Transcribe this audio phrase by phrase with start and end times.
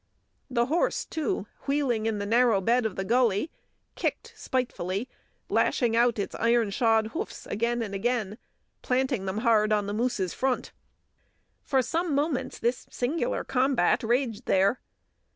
[0.49, 3.51] The horse, too, wheeling in the narrow bed of the gully,
[3.93, 5.07] kicked spitefully,
[5.47, 8.39] lashing out its iron shod hoofs again and again,
[8.81, 10.71] planting them hard on the moose's front.
[11.61, 14.79] For some moments this singular combat raged there.